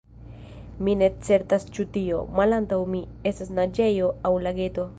[0.87, 3.03] Mi ne certas ĉu tio, malantaŭ mi,
[3.33, 4.87] estas naĝejo aŭ lageto.